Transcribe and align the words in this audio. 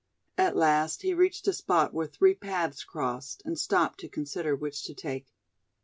At 0.35 0.55
last 0.57 1.03
he 1.03 1.13
reached 1.13 1.47
a 1.47 1.53
spot 1.53 1.93
where 1.93 2.07
three 2.07 2.33
paths 2.33 2.83
crossed, 2.83 3.43
and 3.45 3.55
stopped 3.59 3.99
to 3.99 4.09
consider 4.09 4.55
which 4.55 4.81
to 4.85 4.95
take. 4.95 5.27